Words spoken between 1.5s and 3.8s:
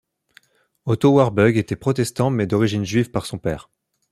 était protestant mais d'origine juive par son père.